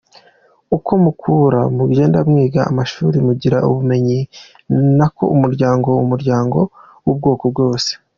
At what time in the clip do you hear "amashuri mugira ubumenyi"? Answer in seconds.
2.71-4.19